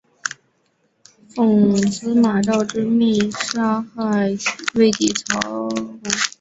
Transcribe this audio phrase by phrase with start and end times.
[1.35, 3.59] 奉司马昭之命弑
[3.93, 4.35] 害
[4.73, 6.27] 魏帝曹髦。